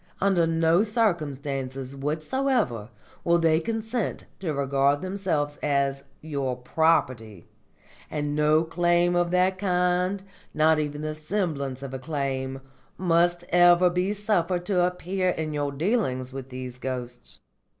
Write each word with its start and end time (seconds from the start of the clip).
Under 0.19 0.47
no 0.47 0.81
circumstances 0.81 1.95
whatsoever 1.95 2.89
will 3.23 3.37
they 3.37 3.59
consent 3.59 4.25
to 4.39 4.51
regard 4.51 5.03
themselves 5.03 5.59
as 5.61 6.05
your 6.21 6.55
property, 6.55 7.45
and 8.09 8.35
no 8.35 8.63
claim 8.63 9.15
of 9.15 9.29
that 9.29 9.59
kind, 9.59 10.23
nor 10.55 10.79
even 10.79 11.01
the 11.03 11.13
semblance 11.13 11.83
of 11.83 11.93
a 11.93 11.99
claim, 11.99 12.61
must 12.97 13.43
ever 13.49 13.91
be 13.91 14.11
suffered 14.11 14.65
to 14.65 14.83
appear 14.83 15.29
in 15.29 15.53
your 15.53 15.71
dealings 15.71 16.33
with 16.33 16.49
these 16.49 16.79
ghosts. 16.79 17.41